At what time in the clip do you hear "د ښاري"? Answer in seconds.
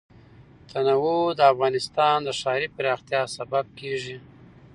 2.23-2.67